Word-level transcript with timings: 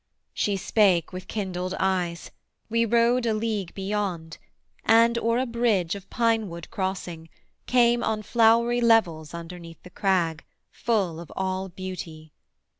She 0.33 0.57
spake 0.57 1.13
With 1.13 1.27
kindled 1.27 1.75
eyes; 1.79 2.31
we 2.71 2.85
rode 2.85 3.27
a 3.27 3.35
league 3.35 3.71
beyond, 3.75 4.39
And, 4.83 5.15
o'er 5.19 5.37
a 5.37 5.45
bridge 5.45 5.93
of 5.93 6.09
pinewood 6.09 6.71
crossing, 6.71 7.29
came 7.67 8.03
On 8.03 8.23
flowery 8.23 8.81
levels 8.81 9.35
underneath 9.35 9.83
the 9.83 9.91
crag, 9.91 10.43
Full 10.71 11.19
of 11.19 11.31
all 11.35 11.69
beauty. 11.69 12.33